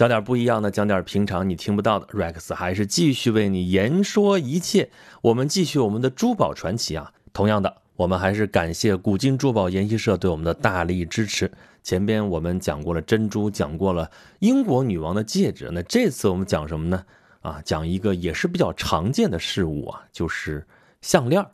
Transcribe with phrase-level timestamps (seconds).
[0.00, 2.06] 讲点不一样的，讲点平常你听不到的。
[2.06, 4.88] Rex 还是继续为你言说一切。
[5.20, 7.12] 我们继续我们的珠宝传奇啊。
[7.34, 11.52] 同样的，我们还是感谢古今珠宝研习社对我们的大力支持。
[11.82, 17.04] 前边我们讲过了珍珠，讲过了英国女王的戒指，那这次我们讲什么呢？
[17.42, 20.66] 啊，讲一个也是比较常见的事物啊，就是
[21.02, 21.44] 项链。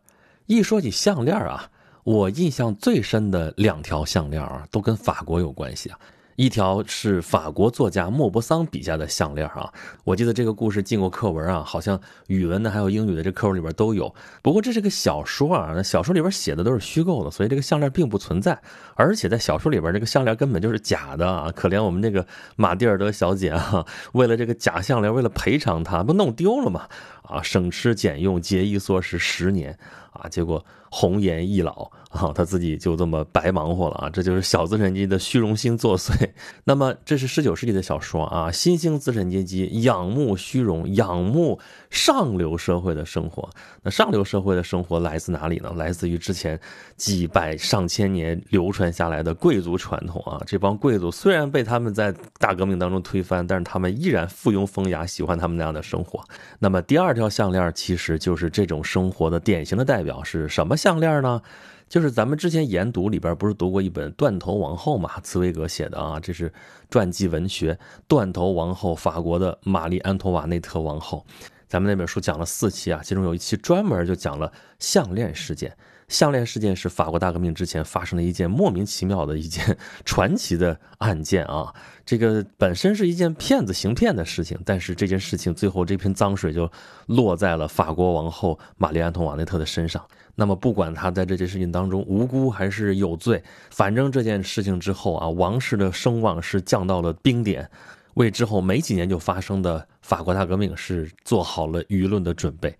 [0.46, 1.68] 一说起项链啊，
[2.04, 5.98] 我印象最深的两条项链啊，都跟法国有关系啊。
[6.36, 9.72] 一条是法国作家莫泊桑笔下的项链啊，
[10.04, 14.14] 我记得这个故事进过课文啊，好像语文的还有英语的这课文里边都有。
[14.42, 18.60] 不过这是个小说啊，那小说里边写的都是虚构的，所以这个项链并不存在。
[18.94, 21.50] 而且在小说里边，这个项链根本就是假的啊！
[21.54, 22.26] 可怜我们这个
[22.56, 26.86] 马蒂尔德小姐啊，为了这个假项链，为了赔偿她，不弄丢了吗？
[27.28, 29.78] 啊，省吃俭用，节衣缩食十年
[30.12, 31.90] 啊，结果红颜易老。
[32.10, 34.08] 啊，他自己就这么白忙活了啊！
[34.08, 36.14] 这就是小资产阶级的虚荣心作祟。
[36.64, 43.50] 那么，这是十九世纪的小说啊，新兴资产阶级仰慕虚荣，仰慕上流社会的生活。
[43.82, 45.70] 那上流社会的生活来自哪里呢？
[45.76, 46.58] 来自于之前
[46.96, 50.40] 几百上千年流传下来的贵族传统啊。
[50.46, 56.24] 这帮贵族虽然被他们在大革命当中推翻，但是他们依然附庸风雅，喜欢他们那样的生活。
[56.60, 61.40] 那么，第二这条项链其实就是这种生活的典型的代表，是什么项链呢？
[61.88, 66.52] 就是咱们之前研读里边不是读过一本《断头王后》嘛，茨威格写的啊，这是
[66.90, 67.72] 传记文学
[68.06, 71.24] 《断头王后》，法国的玛丽安托瓦内特王后。
[71.66, 75.74] 咱们那本书讲了四期啊，其中有一期专门就讲了项链事件。
[76.08, 81.74] 项链事件是法国大革命之前发生的一件莫名其妙的一件 传奇的案件啊。
[82.04, 86.70] 这个本身是一件骗子行骗的事情，但是这件事情最后这盆脏水就
[87.06, 90.06] 落在了法国王后玛丽安托瓦内特的身上。
[90.38, 97.68] 那么，不管他在这件事情当中无辜还是有罪，反正这件事情之后啊，王室的声望是降到了冰点，
[98.14, 102.76] 为之后没几年就发生的法国大革命是做好了舆论的准备。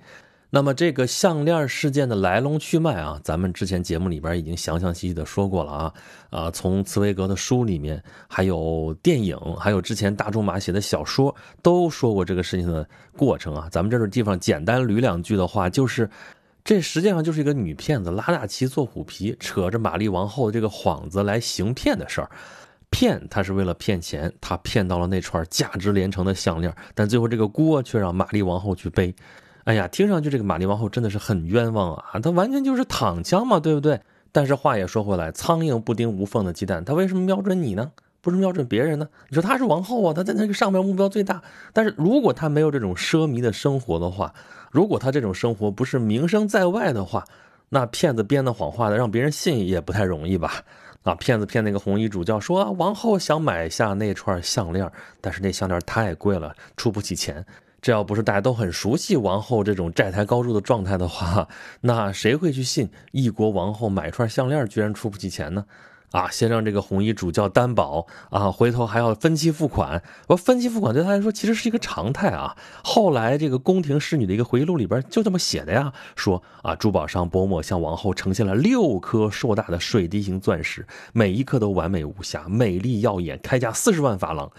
[0.51, 5.95] 那么，这个项链事件的来龙去脉啊，咱们之前节目里边已经详详细细的说过了啊
[6.31, 13.69] 啊，从茨威格的书里面，还有电影，还有之前大仲马写的小说，都说过这个事情的过程啊。
[13.71, 16.09] 咱们这个地方简单捋两句的话，就是。
[16.69, 22.29] 这实际上就是一个女骗子拉大旗做虎皮，扯着玛丽王后这个幌子来行骗的事儿。
[22.91, 29.15] 骗她是为了骗钱，她骗到了那串价值连城的项链，但最后这个锅却让玛丽王后去背。
[29.67, 32.21] 哎呀，听上去这个玛丽王后真的是很冤枉啊！
[32.21, 34.01] 她完全就是躺枪嘛，对不对？
[34.31, 37.91] 但是话也说回来，苍蝇不叮无缝的鸡蛋，她为什么瞄准你呢？
[38.21, 39.09] 不是瞄准别人呢？
[39.29, 41.43] 你说她是王后啊，她在那个上面目标最大。
[41.73, 44.33] 但是如果她没有这种奢靡的生活的话，
[44.71, 47.25] 如果她这种生活不是名声在外的话，
[47.69, 50.63] 那骗子编的谎话的让别人信也不太容易吧？
[51.03, 54.89] 啊，骗子骗那个红衣主教说王后想买下那串项链，
[55.21, 57.45] 但是那项链太贵了，出不起钱。
[57.87, 61.47] 这要不是大家都很熟悉王后这种债台高筑的状态的话，
[61.83, 65.67] 那谁会去信一国王后买串项链居然出不起钱呢？
[66.11, 70.03] 啊，先让这个红衣主教担保啊，回头还要分期付款。
[70.27, 72.57] 我分期付款对他来说其实是一个常态啊。
[72.83, 84.51] 后来这个宫廷侍女的一个回忆录里边就这么写的呀，说啊，珠宝商伯莫向王后呈现了六颗硕大的水滴形钻石，每一颗都完美无瑕，美丽耀眼，开价四十万法郎。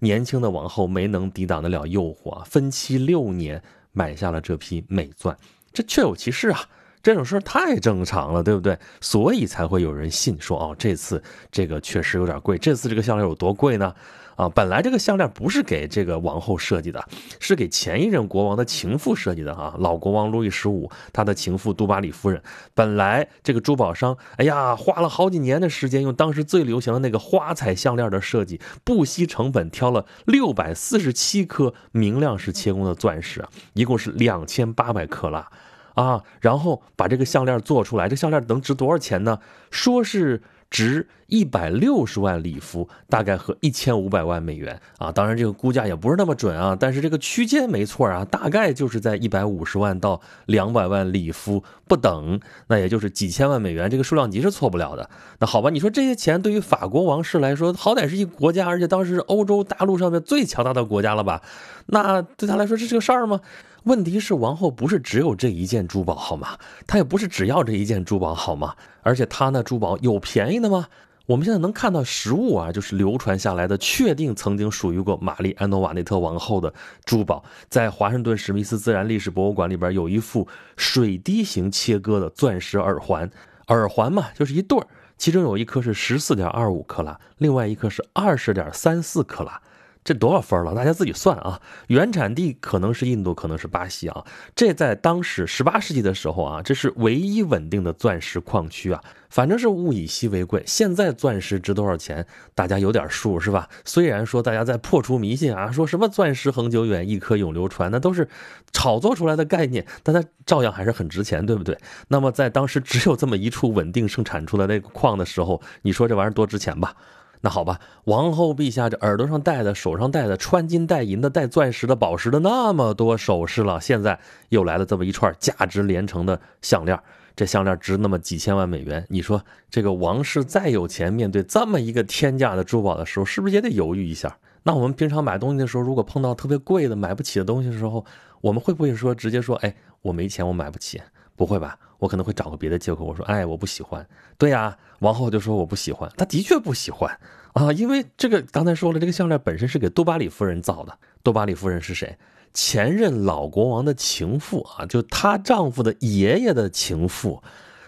[0.00, 3.62] 年轻的王后没能抵挡得了诱惑，分期六年
[3.92, 5.36] 买下了这批美钻，
[5.72, 6.60] 这确有其事啊。
[7.02, 8.78] 这种事太正常了，对不对？
[9.00, 12.58] 所以才会有人信说，哦，这次这个确实有点贵。
[12.58, 13.94] 这次这个项链有多贵呢？
[14.40, 17.04] 啊，本来这个项链不是给这个王后设计的，
[17.38, 19.74] 是给前一任国王的情妇设计的啊。
[19.78, 22.42] 老国王路易十五他的情妇杜巴里夫人，
[22.72, 35.50] 本来这个珠宝商，哎呀，花了好几年的时间，用当时最流行的那个花彩项链的设计，不惜成本挑了六百四十七颗明亮式切工的钻石，一共是两千八百克拉。
[35.94, 39.38] 啊，然后把这个项链做出来，这项链能值多少钱呢？
[39.70, 40.40] 说是
[40.70, 45.10] 值一百六十万里夫，大概和一千五百万美元啊。
[45.10, 55.10] 当然，这个估价也不是那么准啊，但是这个区间没错啊，大概就是在一百五十万到两百万里夫不等，那也就是几千万美元，这个数量级是错不了的。
[55.40, 61.42] 那好吧，你说这些钱对于法国王室来说，好歹是一国家，而且当时是欧洲大陆上面最强大的国家了吧？
[61.86, 63.40] 那对他来说这是个事儿吗？
[63.84, 66.58] 问题是王后不是只有这一件珠宝好吗？
[66.86, 68.74] 她也不是只要这一件珠宝好吗？
[69.02, 70.88] 而且她那珠宝有便宜的吗？
[71.26, 76.74] 我们现在能看到实物啊，就是流传下来的，确定曾经属于过玛丽安诺瓦内特王后的
[77.04, 83.30] 珠宝，在华盛顿史密斯自然历史博物馆里边有一副水滴形切割的钻石耳环，
[83.68, 84.86] 耳环嘛就是一对儿，
[85.16, 89.62] 其中有一颗是十四点二五克拉，另外一颗是二十点三四克拉。
[90.02, 90.74] 这多少分了？
[90.74, 91.60] 大家自己算啊。
[91.88, 94.24] 原产地可能是印度，可能是巴西啊。
[94.54, 99.02] 这在当时十八世纪的时候啊，这是唯一稳定的钻石矿区啊。
[99.28, 100.64] 反正是物以稀为贵。
[100.66, 102.26] 现在钻石值多少钱？
[102.52, 103.68] 大家有点数是吧？
[103.84, 108.28] 虽然说大家在破除迷信啊，说什么钻石恒久远，一颗永流传，那都是
[108.72, 111.78] 炒作出来的概念，但它照样还是很值钱，对不对？
[112.08, 116.96] 那么在当时只有这么一处稳定生产出来那个矿的时候，你说这玩意儿多值钱吧？
[117.42, 124.20] 那好吧，王后陛下这耳朵上戴的、手上戴的、穿金戴银的、戴钻石的、宝石的那么多首饰了，现在
[124.50, 126.98] 又来了这么一串价值连城的项链，
[127.34, 134.36] 这项链值那么几千万美元，你说这个王室再有钱，面对这么一个天价的珠宝的时候，是不是也得犹豫一下？
[134.64, 138.04] 那我们平常买东西的时候，如果碰到特别贵的、买不起的东西的时候，
[138.42, 141.00] 我们会不会说直接说，哎，我没钱，我买不起？
[141.40, 141.78] 不会吧？
[141.96, 144.06] 我可能会找个别的借口，我说，哎，我不喜欢。
[144.36, 147.18] 对呀，王后就说我不喜欢，她的确不喜欢
[147.54, 150.98] 啊，因为这个刚才说了，这个项链本身是给杜巴里夫人造的。
[151.24, 152.18] 杜巴里夫人是谁？
[152.52, 157.42] 前任老国王的情妇啊，就她丈夫的爷爷的情妇。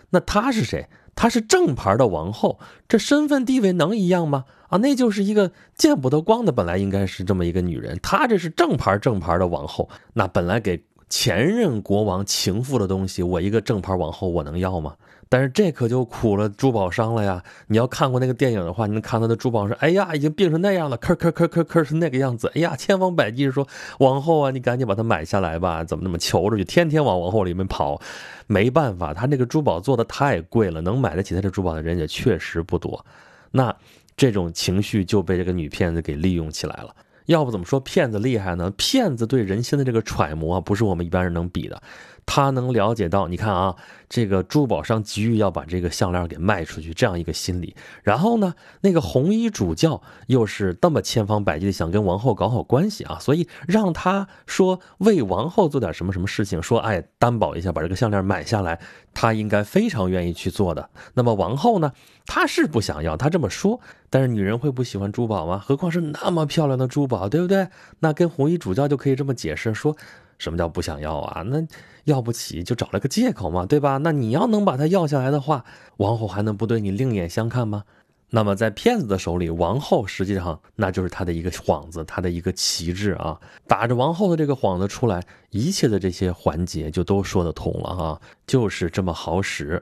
[0.09, 0.89] 那她是谁？
[1.15, 2.59] 她是正牌的王后，
[2.89, 4.47] 这身份地位能一样吗？
[4.69, 10.83] 啊，那就是一个见不得光的，本来应该是这么一个女人，她这是正牌正牌的王后，那本来给。
[11.13, 14.97] 前任国王情妇的东西，我一个正牌王后，我能要吗？
[15.29, 17.45] 但是这可就苦了珠宝商了呀！
[17.67, 22.51] 你要看过那个电影的话，你能看到的珠宝商，哎呀，已经病成那样了，咳咳咳咳咳是那个样子。
[22.55, 23.69] 哎呀，千方百计说
[23.99, 28.01] 王后啊，你赶紧把它买下来吧，怎么那么求着去，天天往王后里面跑。
[28.47, 33.05] 没办法，他那个珠宝做的太贵了，能买得起他这珠宝的人也确实不多。
[33.51, 33.77] 那
[34.17, 36.97] 这种情绪就被这个女骗子给利用起来了。
[37.27, 38.71] 要不怎么说骗子厉害呢？
[38.77, 41.83] 骗子对人心的这个揣摩，不是我们一般人能比的。
[42.35, 43.77] 他能了解到，你看啊，
[44.09, 47.77] 这个珠宝商急于要把这个项链给卖出去，这样一个心理。
[48.03, 58.81] 然后呢，那个红衣主教又是那么千方百计的想跟王后搞好关系啊，所以让他说为王后做点什么什么事情，说哎担保一下把这个项链买下来，
[59.13, 60.89] 他应该非常愿意去做的。
[61.13, 61.93] 那么王后呢，
[62.25, 65.63] 她是不想要，她这么说，但是女人会不喜欢珠宝吗？
[65.63, 67.69] 何况是那么漂亮的珠宝，对不对？
[68.01, 69.95] 那跟红衣主教就可以这么解释说。
[70.43, 71.43] 什么叫不想要啊？
[71.43, 71.65] 那
[72.03, 73.99] 要不起就找了个借口嘛，对吧？
[73.99, 75.65] 那你要能把它要下来的话，
[75.99, 77.85] 王后还能不对你另眼相看吗？
[78.31, 83.39] 那么在骗子的手里，王后实际上那就是他的一个幌子，他的一个旗帜啊。
[83.69, 89.81] 打着王后的这个幌子出来，一切的这些环节就都说得通了啊，就是这么好使。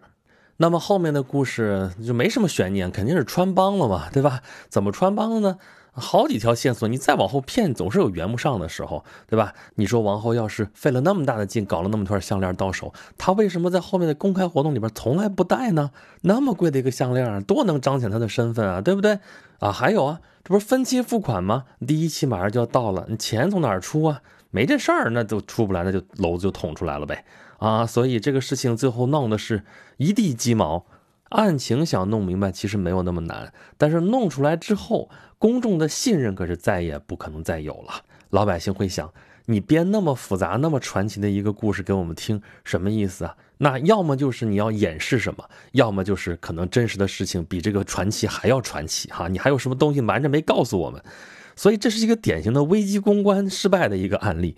[0.59, 4.43] 那么后面的故事就没什么悬念，肯定是穿帮了嘛，对吧？
[4.69, 5.57] 怎么穿帮了呢？
[6.01, 9.55] 好几条线索，你再往后骗，总是有圆不上的时候，对吧？
[9.75, 15.91] 你说王后要是费了那么大的劲，搞了那么串项链到手，她为什么在后面的公开活动里边从来不戴呢？
[16.23, 19.21] 那么贵的一个项链，多能彰显她的身份啊，对不对？
[19.59, 21.65] 啊，还有啊，这不是分期付款吗？
[21.87, 24.23] 第一期马上就要到了，你钱从哪儿出啊？
[24.51, 27.25] 没这事儿，那就出不来，那就篓子就捅出来了呗。
[27.59, 29.63] 啊，所以这个事情最后弄的是
[29.99, 30.87] 一地鸡毛。
[31.29, 35.09] 案情想弄明白，其实没有那么难，但是弄出来之后，
[35.41, 38.05] 公众的信任可是再也不可能再有了。
[38.29, 39.11] 老百姓会想，
[39.47, 43.35] 你编那么复杂、那么传奇的一个故事给我们听，什么意思啊？
[43.57, 49.29] 那要么就是你要掩饰什么，要么就是可能真实的事情比这个传奇还要传奇哈。
[49.29, 51.03] 你还有什么东西瞒着没告诉我们？
[51.57, 54.57] 所以这是一个典型的危机公关失败的一个案例。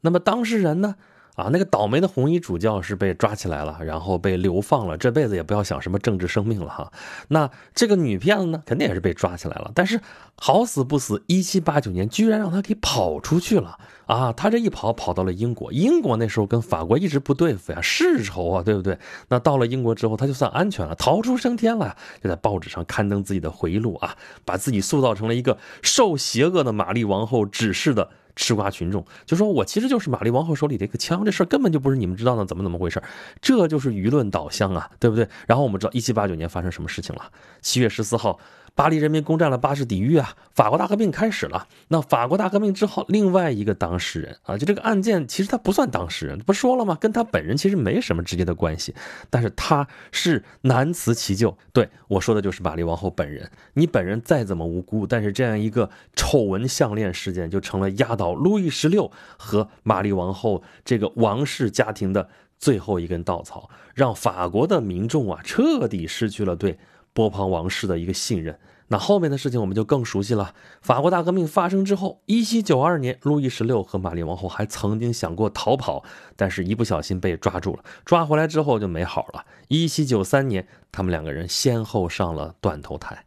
[0.00, 0.96] 那么当事人呢？
[1.34, 6.92] 啊，那个倒霉的红衣主教是被抓起来了，然后被流放了，这辈子也不要想什么政治生命了哈。
[7.28, 10.00] 那这个女骗子呢，肯定也是被抓起来了，但是
[10.36, 14.32] 好死不死，一七八九年居然让她给跑出去了啊！
[14.32, 18.96] 她这一跑跑到了英国，英国那时候跟法国一直不对付呀，世仇啊，对不对？
[19.28, 28.10] 那到了英国之后，她就算安全了，逃出升天了，就在报纸上刊登自己的回忆录啊，把自己塑造成了一个受邪恶的玛丽王后指示的。
[28.36, 33.02] 吃瓜群众就说：“我其实就是玛丽王后手里这个枪，这事儿根本就不是你们知道的，怎么怎么回事？
[33.40, 37.30] 这就是舆论导向啊，对不对？”然后我们知道，一七八九年发生什么事情了？
[37.60, 38.38] 七月十四号。
[38.74, 40.34] 巴黎人民攻占了巴士底狱啊！
[40.52, 41.68] 法国大革命开始了。
[41.88, 46.98] 那法国大革命之后，另外一个当事人啊，就这个案件其实他不算当事人，不说了吗？
[47.00, 48.92] 跟他本人其实没什么直接的关系，
[49.30, 51.56] 但是他是难辞其咎。
[51.72, 53.48] 对我说的就是玛丽王后本人。
[53.74, 62.28] 你本人再怎么无辜，但是这样一个丑闻项链事件就成了压倒路易十六和玛丽王后这个王室家庭的
[62.58, 66.76] 最后一根稻草，让法国的民众啊彻底失去了对。
[67.14, 70.54] 波旁王室的一个信任，那后面的事情我们就更熟悉了。
[70.82, 76.04] 法国大革命发生之后，一七九二年，路易十六和玛丽王后还曾经想过逃跑，
[76.36, 77.84] 但是一不小心被抓住了。
[78.04, 79.46] 抓回来之后就没好了。
[79.68, 83.24] 一七九三年，他们两个人先后上了断头台。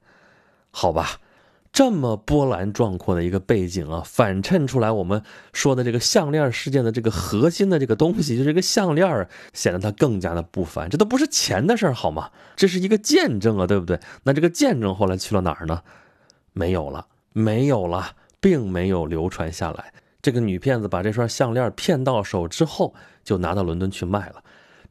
[0.69, 1.19] 好吧，
[1.77, 5.21] 这么波澜壮阔的一个背景啊，反衬出来我们
[5.53, 10.89] 说的这个项链事件的这个核心的这个东西，就是这个项链显得它更加的不凡。
[10.89, 12.31] 这都不是钱的事儿好吗？
[12.55, 13.99] 这是一个见证啊，对不对？
[14.23, 15.83] 那这个见证后来去了哪儿呢？
[16.53, 19.93] 没有了，没有了，并没有流传下来。
[20.19, 24.43] 这个女骗子把这串项链骗到手之后，就拿到伦敦去卖了。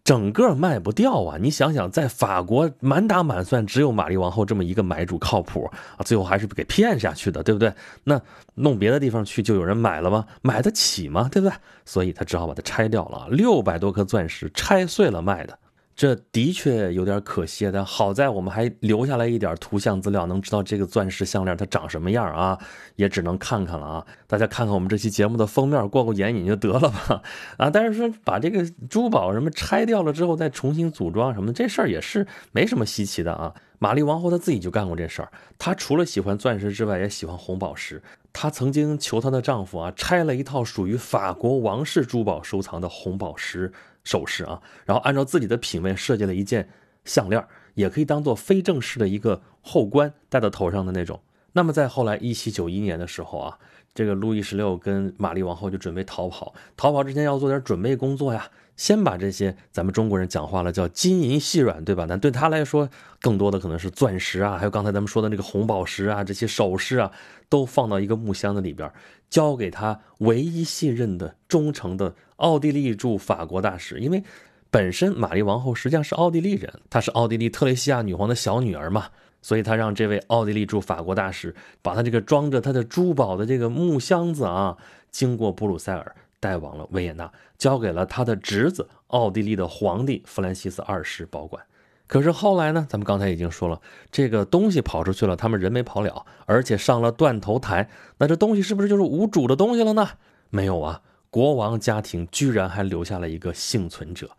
[0.07, 1.37] 整个卖不掉啊！
[1.41, 7.75] 你想想，在法国满打满算只有玛丽王后这么一个买主靠谱啊，最后还是给骗下去的，对不对？
[8.05, 8.23] 那
[8.55, 10.25] 弄别的地方去就有人买了吗？
[10.43, 11.29] 买得起吗？
[11.33, 11.57] 对不对？
[11.85, 15.59] 所以他只好把它拆掉了，六百多颗钻石拆碎了卖的。
[15.97, 22.59] 这的确有点可惜，但好在我们还留下来一点图像资料，能知道这个钻石项链它长什么样啊？
[22.97, 24.07] 也只能看看了啊！
[24.27, 27.23] 大家看看我们这期节目的封面，过过眼瘾就得了吧！
[27.57, 33.55] 啊，但是说把这个珠宝什么拆掉了之后再重新组装什么，这事儿也是没什么稀奇的啊。
[33.79, 38.03] 玛丽王后她自己就干过这事儿，她除了喜欢钻石之外，也喜欢红宝石。
[38.35, 43.73] 她曾经求她的丈夫啊，拆了一套属于法国王室珠宝收藏的红宝石。
[44.07, 46.69] 首饰啊，然后按照自己的品味设计了一件
[47.05, 47.45] 项链，
[47.75, 51.21] 也可以当做非正式的一个后冠戴到头上的那种。
[51.57, 53.59] 那么在后来一七九一年的时候啊，
[53.95, 62.05] 这个路易十六跟玛丽王后就准备逃跑，逃跑之前要做点准备工作呀，先把这些咱们中国人讲话了叫金银细软，对吧？
[62.07, 62.91] 那对他来说，
[63.23, 67.11] 更多的可能是钻石啊，还有刚才咱们说的那个红宝石啊，这些首饰啊，
[67.49, 68.93] 都放到一个木箱子里边，
[69.31, 72.15] 交给他唯一信任的忠诚的。
[72.37, 74.23] 奥地利驻法国大使，因为
[74.71, 79.07] 本身玛丽王后实际上是奥地利人，她是奥地利特蕾西亚女皇的小女儿嘛，
[79.47, 84.77] 所以他让这位奥地利驻法国大使把他这个装着他的珠宝的这个木箱子啊，
[85.13, 91.63] 经过布鲁塞尔带往了维也纳，交给了他的侄子奥地利的皇帝弗兰西斯二世保管。
[92.09, 97.89] 可是后来呢，咱们刚才已经说了，这个东西跑出去了，他们人没跑了，而且上了断头台，
[98.19, 100.09] 那这东西是不是就是无主的东西了呢？
[100.51, 101.03] 没有啊。
[101.31, 104.31] 国王家庭居然还留下了一个幸存者，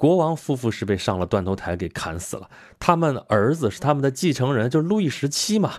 [0.00, 5.74] 国王夫妇是被上了断头台给砍死了，他们儿子是他们的继承人，就是路易十七嘛，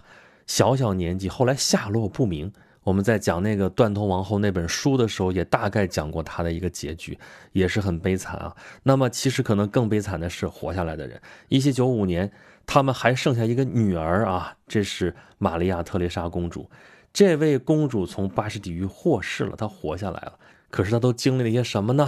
[0.45, 2.53] 小小年纪，后来下落不明。
[2.83, 7.17] 我们在讲那个断头王后那本书的时候，也大概讲过他的一个结局，
[7.51, 8.55] 也是很悲惨啊。
[8.83, 11.19] 那么其实可能更悲惨的是活下来的人。
[11.47, 12.31] 一七九五年，
[12.67, 16.69] 他们还剩下一个女儿啊，这是玛利亚特蕾莎公主。
[17.11, 20.33] 这位公主从巴士底狱获释了，她活下来了。
[20.69, 22.07] 可是她都经历了些什么呢？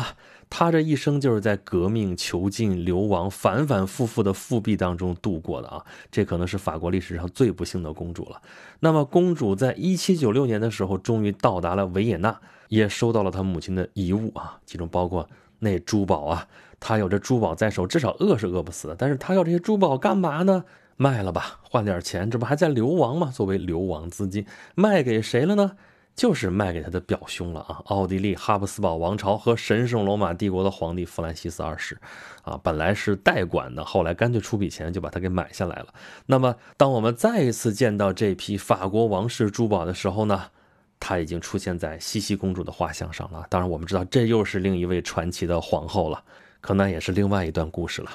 [0.56, 5.84] 他这一生就是在革命、囚禁、流亡、反反复复的复辟当中度过的啊！
[6.12, 8.40] 这可能是法国历史上最不幸的公主了。
[8.80, 16.48] 那么，公主在一七九六年的时候，终于到达了维也纳，也收到了她母亲的遗物啊，其中包括那珠宝啊。
[16.80, 18.96] 她有这珠宝在手，至少饿是饿不死的。
[18.96, 20.66] 但是她要这些珠宝干嘛呢？
[20.98, 23.32] 卖了吧，换点钱，这不还在流亡吗？
[23.34, 24.46] 作为流亡资金，
[24.76, 25.72] 卖给谁了呢？
[26.16, 27.82] 就是卖给他的表兄了啊！
[27.86, 32.00] 奥地利哈布斯堡王朝和神圣罗马帝国的皇帝弗兰西斯二世，
[32.44, 35.88] 啊，本来是代管的，后来干脆出笔钱就把他给买下来了。
[36.28, 40.52] 那么，当我们再一次见到这批法国王室珠宝的时候呢，
[41.00, 43.48] 他已经出现在茜茜公主的画像上了。
[43.50, 46.24] 当然，我们知道这又是另一位传奇的皇后了，
[46.62, 48.12] 可能也是另外一段故事了。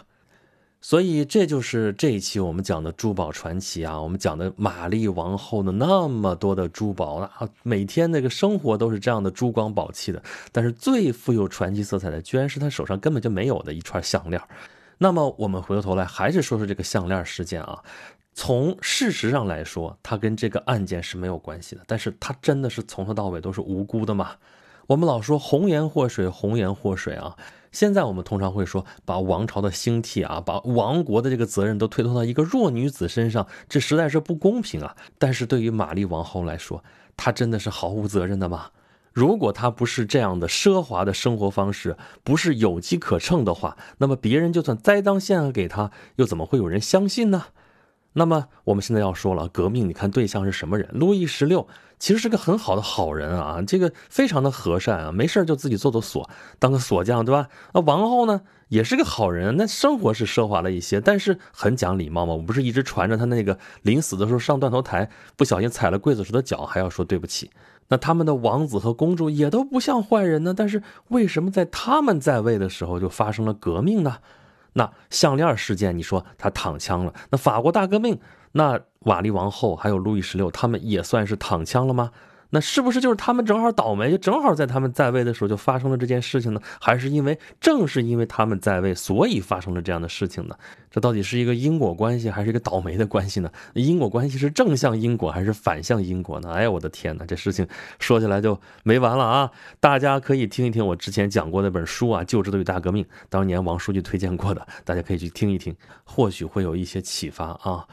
[0.80, 10.22] 所以这就是这一期我们讲的珠宝传奇啊，我们讲的玛丽王后的那么多的珠宝啊，每天那个生活都是这样的珠光宝气的。
[10.52, 14.40] 但是最富有传奇色彩的，居然是她手上根本就没有的一串项链。
[14.98, 17.82] 那么我们回过头来还是说说这个项链事件啊，
[18.32, 21.82] 从事实上来说，它跟这个案件是没有关系的。
[21.88, 24.30] 但是它真的是从头到尾都是无辜的吗？
[24.86, 27.36] 我们老说红颜祸水，红颜祸水啊。
[27.72, 34.96] 现在我们通常会说，把王朝的兴替啊，把王国的这个责任都推脱到一个弱女子身上，这实在是不公平啊。
[35.18, 36.82] 但是对于玛丽王后来说，
[37.16, 38.70] 她真的是毫无责任的吗？
[39.12, 47.46] 如果她不是这样的奢华的生活方式，不是有机可乘的话，那么别人就算栽赃陷害给她，又怎么会有人相信呢？
[48.18, 50.88] 那么我们现在要说了，革命，你看对象是什么人？
[50.92, 51.68] 路易十六。
[52.00, 57.48] 其实是个很好的好人啊，这个非常的和善啊，没事就自己做做锁，当个锁匠，对吧？
[57.74, 62.34] 那王后呢，也是个好人，那生活是奢华了一些，但是很讲礼貌嘛。
[62.34, 67.50] 我不是一直传着他那个临死的时候上断头台，不小心踩了刽子手的脚，还要说对不起。
[67.88, 74.18] 那他们的王子和公主也都不像坏人呢，但是为什么在他们在位的时候就发生了革命呢？
[74.78, 78.18] 那项链事件，你说他躺枪了，那法国大革命？
[78.52, 82.12] 那瓦利王后还有路易十六，他们也算是躺枪了吗？
[82.50, 86.60] 那是不是就是他们正好倒霉，就正好在他们在位的时候就发生了这件事情呢？
[86.80, 90.56] 还是因为正是因为他们在位，所以发生了这样的事情呢？
[90.90, 93.50] 这到底是一个因果关系，还是一个倒霉的关系呢？
[93.74, 96.50] 因果关系是正向因果还是反向因果呢？
[96.52, 97.66] 哎呀，我的天哪，这事情
[97.98, 99.50] 说起来就没完了啊！
[99.78, 107.86] 大家可以听一听我之前讲过那本书啊，《旧制度与大革命》，当年王书记推荐过的，大家可以去听一听，或许会有一些启发啊。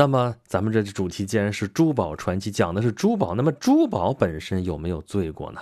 [0.00, 5.60] 那么，咱们这主题既然是珠宝传奇，讲的是珠宝，那么珠宝本身有没有罪过呢？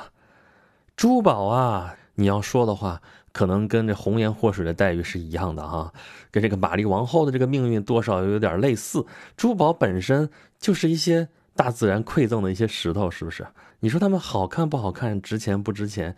[0.94, 3.02] 珠宝啊，你要说的话，
[3.32, 5.92] 可能跟这红颜祸水的待遇是一样的哈，
[6.30, 9.04] 跟这个玛丽王后的这个命运多少有点类似。
[9.36, 10.30] 珠宝本身
[10.60, 11.26] 就是一些
[11.56, 13.44] 大自然馈赠的一些石头，是不是？
[13.80, 16.14] 你说它们好看不好看，值钱不值钱，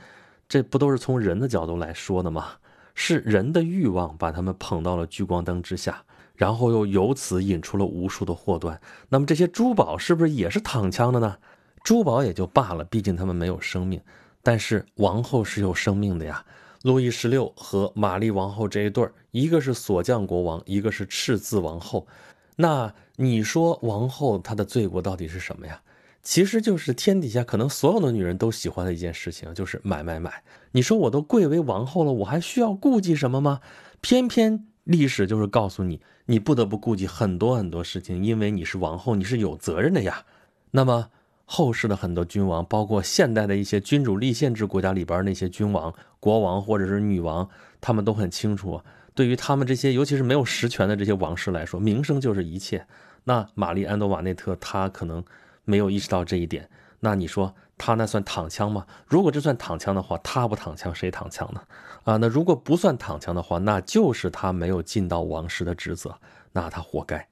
[0.47, 2.49] 这不都是从人的角度来说的吗？
[2.95, 6.03] 是人的欲望把它们捧到了聚光灯之下。
[6.41, 8.81] 然后又由此引出了无数的祸端。
[9.11, 11.37] 那么这些珠宝是不是也是躺枪的呢？
[11.85, 14.01] 珠宝也就罢了，毕竟他们没有生命。
[14.43, 16.43] 但是王后是有生命的呀。
[16.81, 22.07] 路易十六和玛丽王后这一对儿，一个是锁匠国王，一个是赤字王后。
[22.57, 25.83] 那你说王后她的罪过到底是什么呀？
[26.23, 30.43] 其实就是天底下可能所有的女人都喜欢的一件事情，就是买买买。
[30.73, 33.61] 你说我都贵为王后了，我还需要顾忌什么吗？
[34.01, 34.65] 偏偏。
[34.91, 40.25] 历史就是告诉你，你不得不顾及很多很多事情，因为你是王后，你是有责任的呀。
[40.73, 41.09] 那么
[41.45, 47.49] 后世的很多君王，包括现代的一些君主立宪制国家里边那些君王、国王或者是女王，
[47.81, 48.83] 他们都很清楚，
[49.15, 52.85] 对于他们这些尤其是没有实权的这些王室来说，名声就是一切。
[53.23, 55.25] 那玛丽安多瓦内特她可能
[55.65, 56.69] 没有意识到这一点。
[56.99, 57.55] 那你说？
[57.83, 58.85] 他那算躺枪吗？
[59.07, 61.63] 如果这算躺枪的话，他不躺枪谁躺枪呢？
[62.05, 66.15] 啊，那如果不算躺枪的话，那就是他没有尽到王室的职责，
[66.53, 67.27] 那他活该。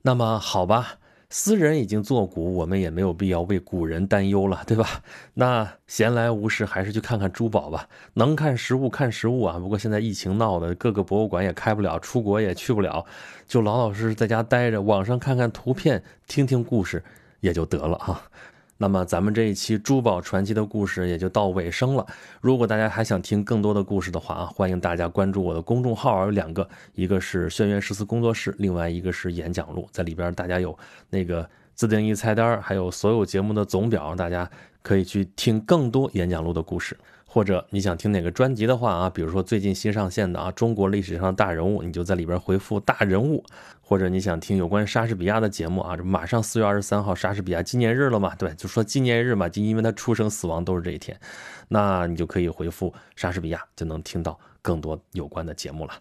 [0.00, 0.94] 那么好吧，
[1.28, 5.02] 私人已经作古，我们也没有必要为古人担忧了，对吧？
[5.34, 9.58] 那闲来无事还是去看看珠宝吧，能看实物看实物啊。
[9.58, 13.04] 不过现在疫情闹的，各个博物馆也开不了，出国也去不了，
[13.46, 17.04] 就老老实实在家待着，网上看看图片，听听故事
[17.40, 18.22] 也就得了哈。
[18.82, 22.06] 那么咱们这一期珠宝传奇的故事也就到尾声了。
[22.40, 30.74] 如果大家还想听更多的故事的话啊，欢迎大家关注我的公众号，有两个，一个是轩辕十四工作室，另外一个是演讲录，在里边大家有
[31.10, 34.50] 那个自定义菜单，还有所有节目的总表，大家
[34.80, 36.96] 可以去听更多演讲录的故事。
[37.32, 43.44] 或者你想听哪个专辑的话啊，比如说最近新上线的啊，中国历史上的大人物，你就在里边回复大人物。
[43.80, 51.16] 或者你想听有关莎士比亚的节目啊，这马上四月二十三号莎士比亚纪念日了嘛，对，就说纪念日嘛，就因为他出生死亡都是这一天，
[51.68, 55.92] 那你就可以回复莎士比亚，就能听到更多有关的节目了。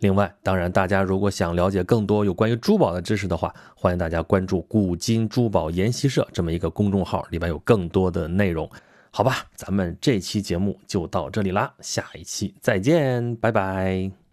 [0.00, 8.68] 另外，当然大家如果想了解更多有关于珠宝的知识的话，欢迎大家关注古今珠宝研习社这么一个公众号，里边有更多的内容。
[9.16, 14.23] 好吧，咱们这期节目就到这里啦，下一期再见，拜拜。